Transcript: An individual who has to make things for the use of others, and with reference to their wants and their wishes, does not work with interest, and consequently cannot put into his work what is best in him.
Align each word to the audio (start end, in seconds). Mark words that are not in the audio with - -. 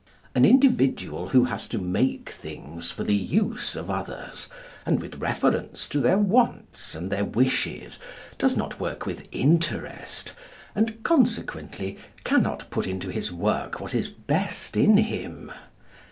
An 0.33 0.45
individual 0.45 1.29
who 1.29 1.43
has 1.43 1.67
to 1.69 1.77
make 1.77 2.31
things 2.31 2.89
for 2.89 3.03
the 3.03 3.13
use 3.15 3.75
of 3.75 3.91
others, 3.91 4.47
and 4.83 4.99
with 4.99 5.19
reference 5.21 5.87
to 5.89 5.99
their 5.99 6.17
wants 6.17 6.95
and 6.95 7.11
their 7.11 7.23
wishes, 7.23 7.99
does 8.39 8.57
not 8.57 8.79
work 8.79 9.05
with 9.05 9.27
interest, 9.31 10.33
and 10.73 11.03
consequently 11.03 11.99
cannot 12.23 12.67
put 12.71 12.87
into 12.87 13.11
his 13.11 13.31
work 13.31 13.79
what 13.79 13.93
is 13.93 14.09
best 14.09 14.75
in 14.75 14.97
him. 14.97 15.51